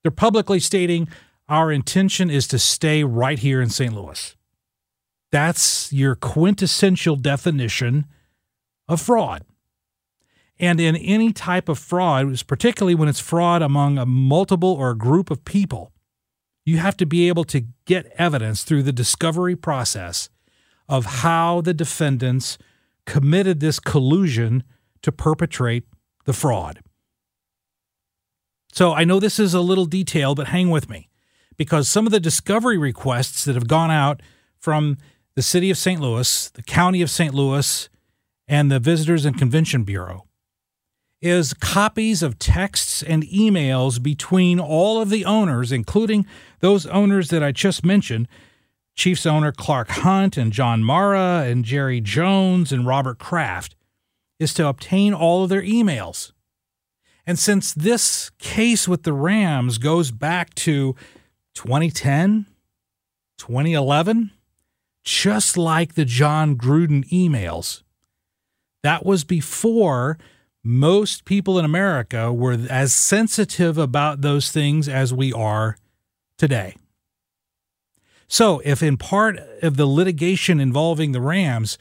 [0.03, 1.09] They're publicly stating
[1.49, 3.95] our intention is to stay right here in St.
[3.95, 4.37] Louis.
[5.31, 8.07] That's your quintessential definition
[8.87, 9.45] of fraud.
[10.59, 14.99] And in any type of fraud, particularly when it's fraud among a multiple or a
[14.99, 15.93] group of people,
[16.65, 20.29] you have to be able to get evidence through the discovery process
[20.89, 22.59] of how the defendants
[23.07, 24.65] committed this collusion
[25.03, 25.85] to perpetrate
[26.25, 26.81] the fraud.
[28.73, 31.09] So I know this is a little detailed, but hang with me
[31.59, 34.23] because some of the discovery requests that have gone out
[34.59, 34.97] from
[35.35, 36.01] the city of St.
[36.01, 37.35] Louis, the county of St.
[37.35, 37.91] Louis,
[38.47, 40.25] and the Visitors and Convention Bureau
[41.21, 46.25] is copies of texts and emails between all of the owners, including
[46.61, 48.29] those owners that I just mentioned,
[48.95, 53.75] Chiefs owner Clark Hunt and John Mara and Jerry Jones and Robert Kraft.
[54.39, 56.31] is to obtain all of their emails.
[57.27, 60.95] And since this case with the Rams goes back to
[61.59, 62.47] 2010,
[63.37, 64.31] 2011,
[65.03, 67.83] just like the Jon Gruden emails,
[68.85, 70.19] that was before
[70.63, 75.77] most people in America were as sensitive about those things as we are
[76.37, 76.77] today.
[78.29, 81.77] So, if in part of the litigation involving the Rams,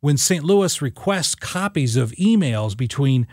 [0.00, 0.42] when St.
[0.42, 3.28] Louis requests copies of emails between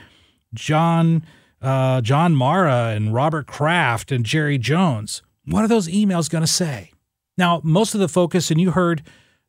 [0.53, 1.25] John
[1.60, 5.23] uh, John Mara and Robert Kraft and Jerry Jones.
[5.47, 6.91] What are those emails going to say?
[7.38, 9.01] Now, most of the focus, and you heard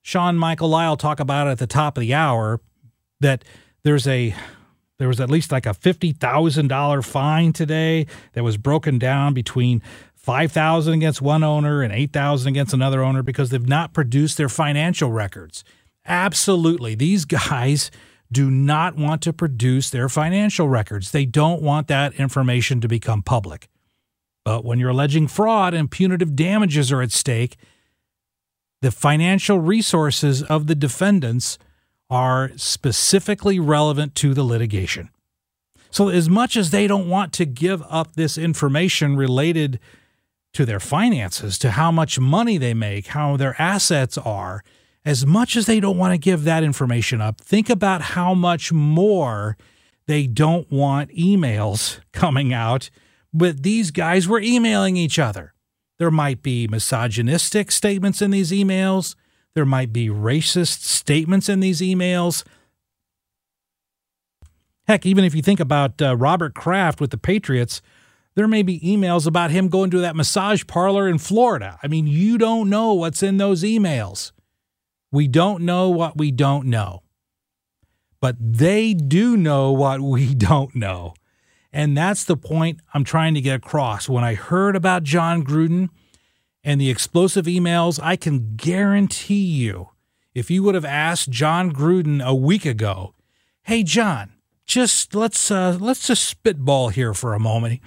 [0.03, 2.61] Sean Michael Lyle talk about it at the top of the hour,
[3.21, 3.45] that
[3.83, 4.35] there's a
[4.99, 9.35] there was at least like a fifty thousand dollar fine today that was broken down
[9.35, 9.83] between
[10.15, 14.37] five thousand against one owner and eight thousand against another owner because they've not produced
[14.37, 15.65] their financial records.
[16.07, 17.91] Absolutely, these guys
[18.31, 21.11] do not want to produce their financial records.
[21.11, 23.69] They don't want that information to become public.
[24.49, 27.59] But when you're alleging fraud and punitive damages are at stake,
[28.81, 31.59] the financial resources of the defendants
[32.09, 35.11] are specifically relevant to the litigation.
[35.91, 39.81] So, as much as they don't want to give up this information related
[40.55, 44.65] to their finances, to how much money they make, how their assets are,
[45.05, 48.73] as much as they don't want to give that information up, think about how much
[48.73, 49.59] more
[50.07, 52.89] they don't want emails coming out.
[53.39, 55.55] But these guys were emailing each other.
[55.99, 59.15] There might be misogynistic statements in these emails.
[59.55, 62.45] There might be racist statements in these emails.
[64.89, 67.81] Heck, even if you think about uh, Robert Kraft with the Patriots,
[68.35, 71.79] there may be emails about him going to that massage parlor in Florida.
[71.81, 74.33] I mean, you don't know what's in those emails.
[75.13, 77.03] We don't know what we don't know.
[78.21, 81.15] But they do know what we don't know.
[81.73, 84.09] And that's the point I'm trying to get across.
[84.09, 85.91] When I heard about Jon Gruden
[86.65, 89.91] and the explosive emails, I can guarantee you,
[90.35, 93.15] if you would have asked Jon Gruden a week ago,
[93.63, 94.33] "Hey Jon,
[94.67, 97.81] just let's uh, let's just spitball here for a moment.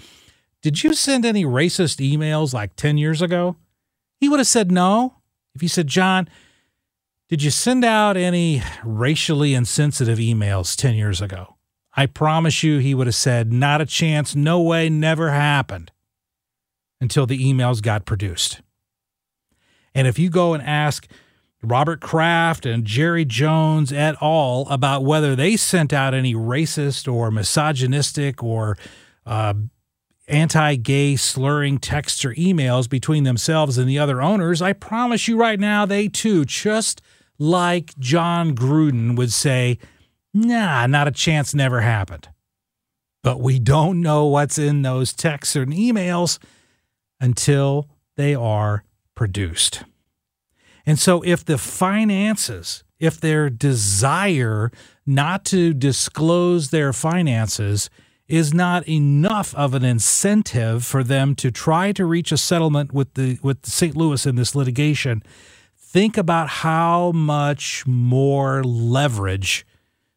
[0.62, 3.56] Did you send any racist emails like 10 years ago?"
[4.22, 5.15] He would have said no.
[5.56, 6.30] If you said, Jon,
[7.28, 11.58] did you send out any racially insensitive emails 10 years ago?
[11.94, 15.92] I promise you, he would have said, Not a chance, no way, never happened
[17.00, 18.62] until the emails got produced.
[19.94, 21.08] And if you go and ask
[21.64, 24.66] Robert Kraft and Jerry Jones et al.
[24.70, 28.78] about whether they sent out any racist or misogynistic or
[29.26, 29.54] uh,
[30.28, 35.38] anti gay slurring texts or emails between themselves and the other owners, I promise you
[35.38, 37.02] right now, they too just
[37.38, 39.78] like Jon Gruden would say,
[40.34, 42.30] nah, not a chance, never happened.
[43.24, 46.39] But we don't know what's in those texts and emails
[47.20, 48.84] until they are
[49.15, 49.84] produced.
[50.86, 54.72] And so, if the finances, if their desire
[55.06, 57.89] not to disclose their finances
[58.28, 63.13] is not enough of an incentive for them to try to reach a settlement with
[63.13, 63.96] the with St.
[63.96, 65.22] Louis in this litigation,
[65.78, 69.65] think about how much more leverage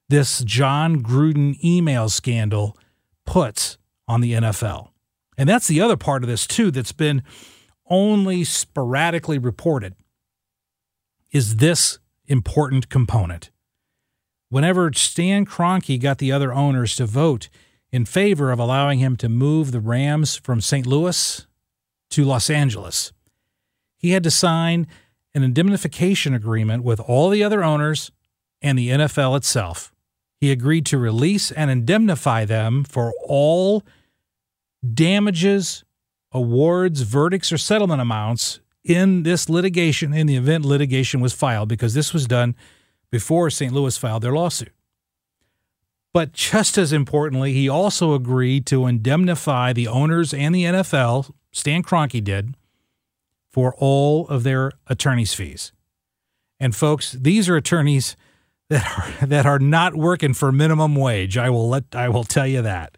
[0.09, 2.77] this Jon Gruden email scandal
[3.25, 4.91] puts on the NFL.
[5.37, 7.23] And that's the other part of this, too, that's been
[7.89, 9.95] only sporadically reported
[11.33, 13.51] is this important component.
[14.49, 17.49] Whenever Stan Kroenke got the other owners to vote
[17.91, 20.87] in favor of allowing him to move the Rams from St.
[20.87, 21.47] Louis
[22.11, 23.13] to Los Angeles,
[23.97, 24.87] he had to sign
[25.35, 28.13] an indemnification agreement with all the other owners
[28.63, 29.94] and the NFL itself.
[30.41, 33.83] He agreed to release and indemnify them for all
[34.93, 35.85] damages,
[36.33, 41.95] awards, verdicts, or settlement amounts in this litigation in the event litigation was filed, because
[41.95, 42.55] this was done
[43.11, 43.73] before St.
[43.73, 44.73] Louis filed their lawsuit.
[46.13, 51.83] But just as importantly, he also agreed to indemnify the owners and the NFL, Stan
[51.83, 52.57] Kroenke did,
[53.51, 55.73] for all of their attorney's fees.
[56.61, 58.17] And folks, these are attorneys
[58.71, 61.37] that are that are not working for minimum wage.
[61.37, 62.97] I will let I will tell you that.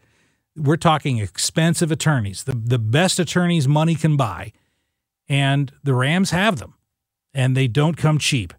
[0.57, 4.53] We're talking expensive attorneys, the the best attorneys money can buy.
[5.29, 6.75] And the Rams have them.
[7.35, 8.55] And they don't come cheap.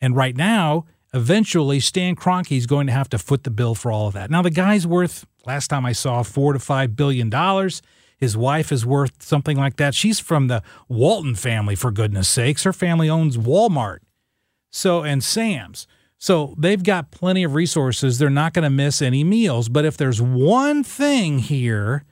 [0.00, 3.90] And right now, eventually Stan Kroenke is going to have to foot the bill for
[3.90, 4.30] all of that.
[4.30, 7.82] Now the guy's worth last time I saw 4 to 5 billion dollars.
[8.16, 9.94] His wife is worth something like that.
[9.94, 12.64] She's from the Walton family, for goodness sakes.
[12.64, 13.98] Her family owns Walmart.
[14.76, 15.86] So, and Sam's.
[16.18, 18.18] So they've got plenty of resources.
[18.18, 19.68] They're not going to miss any meals.
[19.68, 22.04] But if there's one thing here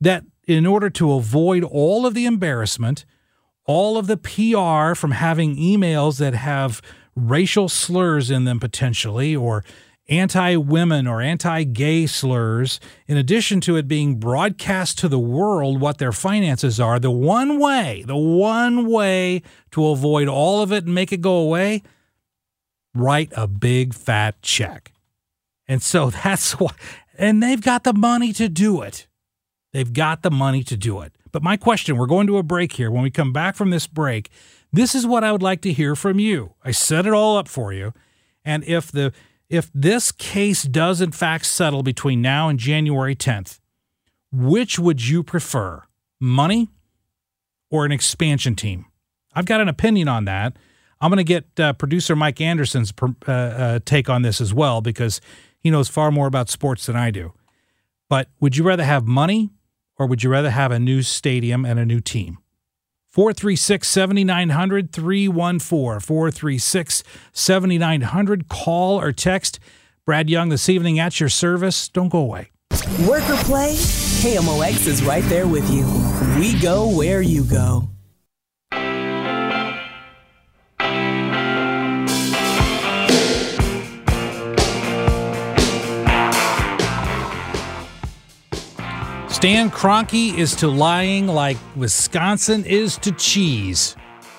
[0.00, 3.04] that, in order to avoid all of the embarrassment,
[3.64, 6.80] all of the PR from having emails that have
[7.16, 9.64] racial slurs in them potentially, or
[10.08, 12.78] anti women or anti gay slurs,
[13.08, 17.58] in addition to it being broadcast to the world what their finances are, the one
[17.58, 19.42] way, the one way
[19.72, 21.82] to avoid all of it and make it go away,
[22.96, 24.92] write a big fat check.
[25.68, 26.72] And so that's why,
[27.18, 29.06] and they've got the money to do it.
[29.72, 31.12] They've got the money to do it.
[31.32, 32.90] But my question, we're going to a break here.
[32.90, 34.30] When we come back from this break,
[34.72, 36.54] this is what I would like to hear from you.
[36.64, 37.92] I set it all up for you.
[38.44, 39.12] And if the
[39.48, 43.60] if this case does in fact settle between now and January 10th,
[44.32, 45.82] which would you prefer?
[46.18, 46.68] Money
[47.70, 48.86] or an expansion team?
[49.34, 50.56] I've got an opinion on that.
[51.00, 54.80] I'm going to get uh, producer Mike Anderson's uh, uh, take on this as well
[54.80, 55.20] because
[55.58, 57.32] he knows far more about sports than I do.
[58.08, 59.50] But would you rather have money
[59.98, 62.38] or would you rather have a new stadium and a new team?
[63.10, 68.48] 436 7900 314 436 7900.
[68.48, 69.58] Call or text
[70.04, 71.88] Brad Young this evening at your service.
[71.88, 72.50] Don't go away.
[73.08, 75.86] Work or play, KMOX is right there with you.
[76.38, 77.88] We go where you go.
[89.36, 93.94] Stan Kroenke is to lying like Wisconsin is to cheese.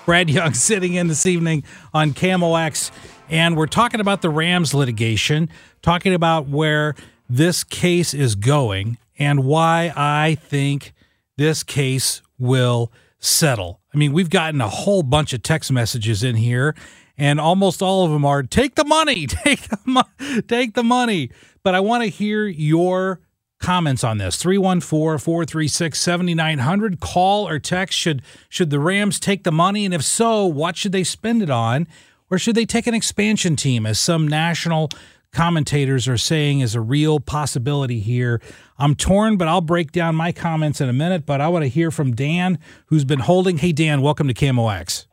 [0.08, 2.90] Brad Young sitting in this evening on KMOX,
[3.30, 5.50] and we're talking about the Rams litigation,
[5.84, 6.96] talking about where
[7.30, 10.96] this case is going, and why I think
[11.38, 13.82] this case will settle.
[13.94, 16.74] I mean, we've gotten a whole bunch of text messages in here,
[17.20, 21.30] and almost all of them are take the money, take the mo- take the money.
[21.62, 23.22] But I want to hear your
[23.60, 29.94] comments on this 314-436-7900 call or text should should the rams take the money and
[29.94, 31.88] if so what should they spend it on
[32.30, 34.90] or should they take an expansion team as some national
[35.32, 38.42] commentators are saying is a real possibility here
[38.78, 41.70] i'm torn but i'll break down my comments in a minute but i want to
[41.70, 45.06] hear from dan who's been holding hey dan welcome to KMOX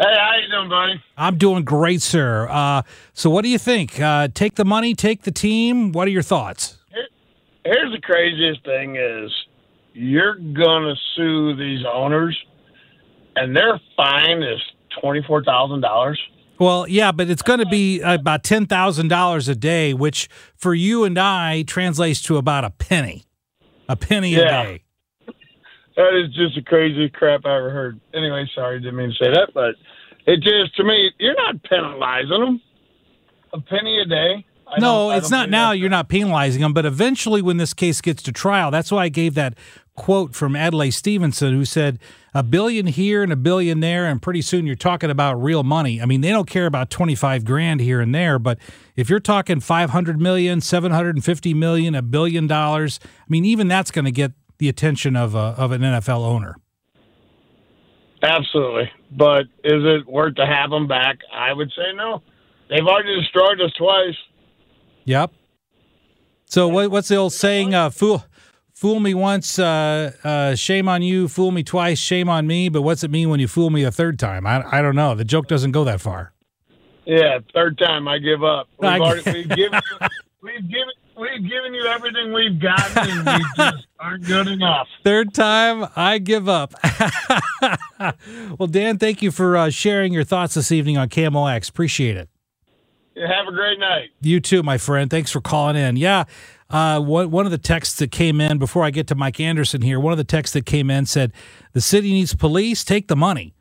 [0.00, 1.02] Hey, how you doing, buddy?
[1.16, 2.46] I'm doing great, sir.
[2.48, 2.82] Uh,
[3.14, 3.98] so, what do you think?
[3.98, 5.90] Uh, take the money, take the team.
[5.90, 6.77] What are your thoughts?
[7.72, 9.30] Here's the craziest thing is
[9.92, 12.36] you're gonna sue these owners
[13.36, 14.60] and their fine is
[15.00, 16.20] twenty four thousand dollars.
[16.58, 20.74] Well, yeah, but it's going to be about ten thousand dollars a day, which for
[20.74, 23.26] you and I translates to about a penny,
[23.88, 24.62] a penny Yeah.
[24.62, 24.82] a day.
[25.96, 28.00] That is just the craziest crap I ever heard.
[28.12, 29.76] Anyway, sorry, didn't mean to say that, but
[30.26, 32.60] it just to me, you're not penalizing them.
[33.52, 34.44] A penny a day.
[34.70, 35.72] I no, it's not now.
[35.72, 39.08] You're not penalizing them, but eventually, when this case gets to trial, that's why I
[39.08, 39.54] gave that
[39.94, 41.98] quote from Adlai Stevenson, who said,
[42.34, 46.02] "A billion here and a billion there, and pretty soon you're talking about real money."
[46.02, 48.58] I mean, they don't care about 25 grand here and there, but
[48.94, 54.04] if you're talking 500 million, 750 million, a billion dollars, I mean, even that's going
[54.04, 56.56] to get the attention of a, of an NFL owner.
[58.22, 58.90] Absolutely.
[59.10, 61.18] But is it worth to have them back?
[61.32, 62.22] I would say no.
[62.68, 64.16] They've already destroyed us twice.
[65.08, 65.32] Yep.
[66.44, 67.74] So what, what's the old saying?
[67.74, 68.24] Uh, fool,
[68.74, 71.28] fool me once, uh, uh, shame on you.
[71.28, 72.68] Fool me twice, shame on me.
[72.68, 74.46] But what's it mean when you fool me a third time?
[74.46, 75.14] I, I don't know.
[75.14, 76.34] The joke doesn't go that far.
[77.06, 78.68] Yeah, third time I give up.
[78.78, 80.08] We've, I- already, we've given you,
[80.42, 84.88] we've given we've given you everything we've gotten, and we just aren't good enough.
[85.04, 86.74] Third time, I give up.
[88.58, 91.70] well, Dan, thank you for uh, sharing your thoughts this evening on KMOX.
[91.70, 92.28] Appreciate it.
[93.26, 94.10] Have a great night.
[94.20, 95.10] You too, my friend.
[95.10, 95.96] Thanks for calling in.
[95.96, 96.24] Yeah.
[96.70, 99.80] Uh, one, one of the texts that came in before I get to Mike Anderson
[99.80, 101.32] here, one of the texts that came in said,
[101.72, 103.54] The city needs police, take the money.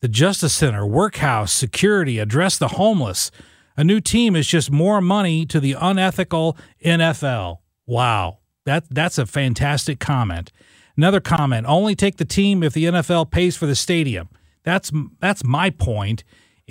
[0.00, 3.30] The Justice Center, workhouse, security, address the homeless.
[3.76, 7.58] A new team is just more money to the unethical NFL.
[7.86, 8.38] Wow.
[8.64, 10.52] That, that's a fantastic comment.
[10.96, 14.28] Another comment only take the team if the NFL pays for the stadium.
[14.62, 16.22] That's, that's my point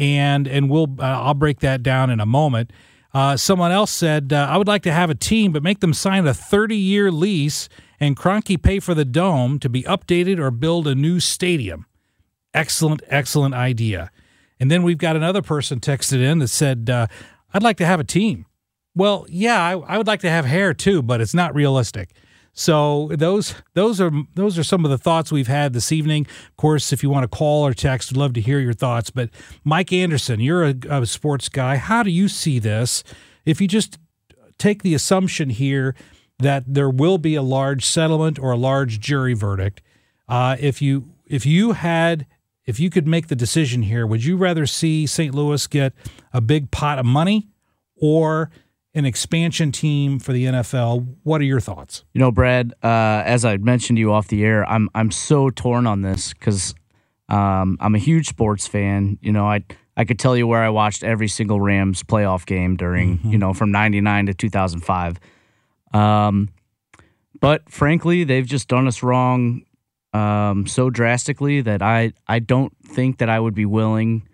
[0.02, 2.72] and and we'll uh, I'll break that down in a moment.
[3.14, 5.94] Uh, someone else said uh, I would like to have a team, but make them
[5.94, 10.50] sign a 30 year lease and Kroenke pay for the dome to be updated or
[10.50, 11.86] build a new stadium.
[12.54, 14.12] Excellent, excellent idea.
[14.60, 17.08] And then we've got another person texted in that said uh,
[17.54, 18.48] I'd like to have a team.
[18.96, 22.16] Well, yeah, I, I would like to have hair too, but it's not realistic.
[22.54, 26.28] So those those are those are some of the thoughts we've had this evening.
[26.50, 29.10] Of course, if you want to call or text, we'd love to hear your thoughts.
[29.10, 29.30] But
[29.64, 31.78] Mike Anderson, you're a, a sports guy.
[31.78, 33.04] How do you see this?
[33.46, 33.98] If you just
[34.58, 35.96] take the assumption here
[36.40, 39.82] that there will be a large settlement or a large jury verdict,
[40.28, 42.28] uh, if you if you had
[42.66, 45.34] if you could make the decision here, would you rather see St.
[45.34, 45.94] Louis get
[46.34, 47.50] a big pot of money
[47.96, 48.52] or
[48.94, 51.16] an expansion team for the NFL?
[51.24, 52.04] What are your thoughts?
[52.14, 55.50] You know, Brad, uh, as I mentioned to you off the air, I'm I'm so
[55.50, 56.76] torn on this because
[57.30, 59.18] um, I'm a huge sports fan.
[59.22, 59.64] You know, I
[59.96, 63.32] I could tell you where I watched every single Rams playoff game during mm-hmm.
[63.32, 65.20] you know from '99 to 2005.
[65.94, 66.50] Um,
[67.40, 69.64] but frankly, they've just done us wrong
[70.14, 74.28] um, so drastically that I I don't think that I would be willing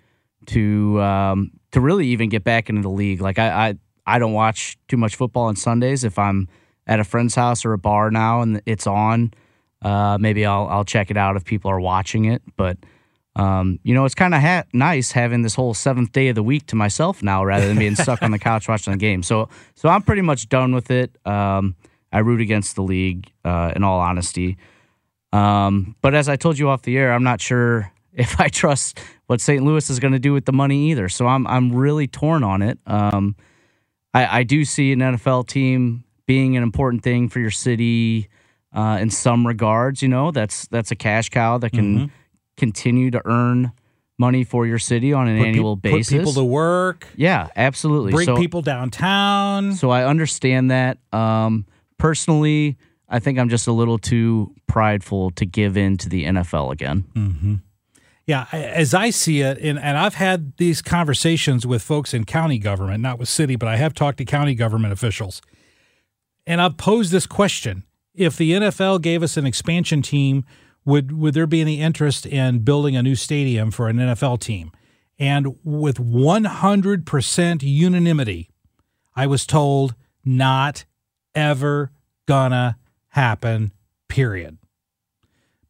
[0.47, 3.21] to um, to really even get back into the league.
[3.21, 3.75] Like I, I
[4.07, 6.03] I don't watch too much football on Sundays.
[6.03, 6.47] If I'm
[6.87, 9.33] at a friend's house or a bar now and it's on,
[9.81, 12.41] uh, maybe I'll I'll check it out if people are watching it.
[12.55, 12.77] But
[13.35, 16.41] um, you know, it's kind of ha- nice having this whole seventh day of the
[16.41, 19.21] week to myself now, rather than being stuck on the couch watching the game.
[19.21, 21.15] So so I'm pretty much done with it.
[21.25, 21.75] Um,
[22.11, 24.57] I root against the league, uh, in all honesty.
[25.33, 28.99] Um, but as I told you off the air, I'm not sure if I trust
[29.27, 29.63] what St.
[29.63, 31.09] Louis is going to do with the money either.
[31.09, 32.79] So I'm I'm really torn on it.
[32.87, 33.35] Um,
[34.17, 38.29] I, I do see an NFL team being an important thing for your city
[38.73, 40.01] uh, in some regards.
[40.01, 42.05] You know, that's that's a cash cow that can mm-hmm.
[42.57, 43.71] continue to earn
[44.17, 46.13] money for your city on an put annual pe- basis.
[46.13, 47.07] Put people to work.
[47.15, 48.11] Yeah, absolutely.
[48.11, 49.73] Bring so, people downtown.
[49.73, 50.97] So I understand that.
[51.13, 51.65] Um,
[51.97, 52.77] personally,
[53.09, 57.05] I think I'm just a little too prideful to give in to the NFL again.
[57.15, 57.55] Mm-hmm.
[58.27, 62.59] Yeah, as I see it, and, and I've had these conversations with folks in county
[62.59, 65.41] government, not with city, but I have talked to county government officials.
[66.45, 70.43] And I've posed this question if the NFL gave us an expansion team,
[70.83, 74.71] would, would there be any interest in building a new stadium for an NFL team?
[75.17, 78.49] And with 100% unanimity,
[79.15, 80.83] I was told not
[81.33, 81.91] ever
[82.27, 82.77] gonna
[83.09, 83.71] happen,
[84.09, 84.57] period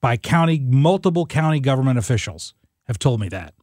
[0.02, 2.54] by county multiple county government officials
[2.86, 3.54] have told me that.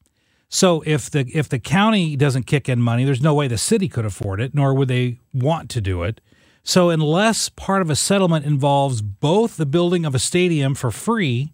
[0.49, 3.89] So if the if the county doesn't kick in money, there's no way the city
[3.89, 6.21] could afford it, nor would they want to do it.
[6.63, 11.53] So unless part of a settlement involves both the building of a stadium for free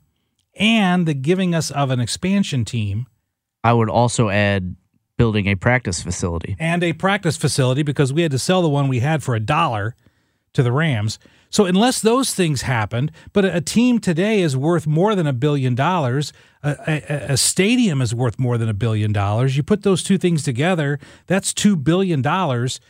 [0.55, 3.07] and the giving us of an expansion team,
[3.65, 4.77] I would also add
[5.17, 6.57] building a practice facility.
[6.59, 9.41] And a practice facility because we had to sell the one we had for a
[9.41, 9.95] dollar
[10.53, 11.19] to the Rams.
[11.51, 15.75] So unless those things happened, but a team today is worth more than a billion
[15.75, 16.33] dollars.
[16.63, 19.57] A, a, a, stadium is worth more than a billion dollars.
[19.57, 22.81] You put those two things together, that's two billion dollars.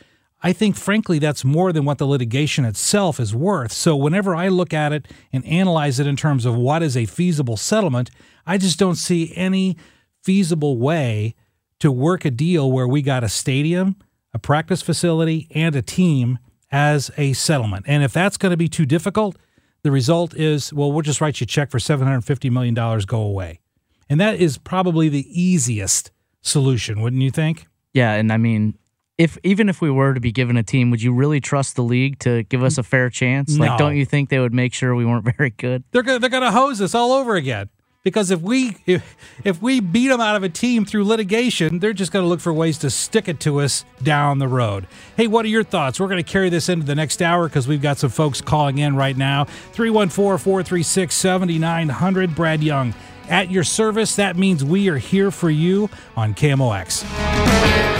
[0.43, 3.73] I think, frankly, that's more than what the litigation itself is worth.
[3.73, 7.07] So whenever I look at it and analyze it in terms of what is a
[7.07, 8.11] feasible settlement,
[8.47, 9.77] I just don't see any
[10.23, 11.35] feasible way
[11.79, 13.97] to work a deal where we got a stadium,
[14.33, 16.39] a practice facility, and a team
[16.71, 17.87] as a settlement.
[17.89, 19.37] And if that's going to be too difficult,
[19.83, 23.61] the result is, well, we'll just write you a check for $750 million, go away.
[24.09, 26.11] And that is probably the easiest
[26.43, 27.67] solution, wouldn't you think?
[27.95, 28.13] Yeah.
[28.13, 28.77] And I mean,
[29.19, 31.83] if even if we were to be given a team, would you really trust the
[31.83, 33.55] league to give us a fair chance?
[33.55, 33.67] No.
[33.67, 35.85] Like, don't you think they would make sure we weren't very good?
[35.91, 37.69] They're gonna, they're going to hose us all over again
[38.03, 41.93] because if we if, if we beat them out of a team through litigation, they're
[41.93, 44.87] just going to look for ways to stick it to us down the road.
[45.17, 46.01] Hey, what are your thoughts?
[46.01, 48.79] We're going to carry this into the next hour because we've got some folks calling
[48.79, 49.45] in right now.
[49.75, 52.95] 314-436-7900 Brad Young
[53.29, 54.17] at your service.
[54.17, 58.00] That means we are here for you on KMOX.